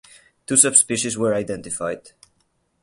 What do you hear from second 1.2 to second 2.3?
identified.